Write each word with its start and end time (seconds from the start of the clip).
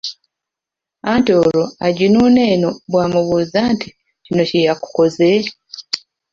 Anti 1.11 1.31
olwo 1.41 1.63
aginuuna 1.87 2.41
eno 2.53 2.69
bw’amubuuza 2.89 3.59
nti, 3.73 3.87
“kino 4.25 4.43
kye 4.49 4.61
yakukoze?" 4.67 5.29